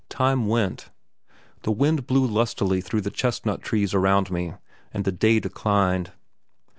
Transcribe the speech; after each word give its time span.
Time 0.09 0.47
went. 0.47 0.89
The 1.61 1.69
wind 1.71 2.07
blew 2.07 2.25
lustily 2.25 2.81
through 2.81 3.01
the 3.01 3.11
chestnut 3.11 3.61
trees 3.61 3.93
around 3.93 4.31
me, 4.31 4.55
and 4.91 5.05
the 5.05 5.11
day 5.11 5.39
declined. 5.39 6.11